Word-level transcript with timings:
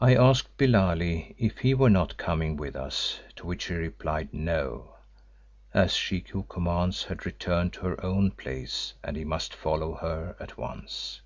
I 0.00 0.14
asked 0.14 0.56
Billali 0.56 1.34
if 1.36 1.58
he 1.58 1.74
were 1.74 1.90
not 1.90 2.16
coming 2.16 2.56
with 2.56 2.74
us, 2.74 3.20
to 3.36 3.46
which 3.46 3.66
he 3.66 3.74
replied, 3.74 4.32
No, 4.32 4.94
as 5.74 5.92
She 5.92 6.24
who 6.30 6.44
commands 6.44 7.04
had 7.04 7.26
returned 7.26 7.74
to 7.74 7.80
her 7.82 8.02
own 8.02 8.30
place 8.30 8.94
and 9.04 9.14
he 9.14 9.24
must 9.26 9.54
follow 9.54 9.92
her 9.96 10.36
at 10.40 10.56
once. 10.56 11.20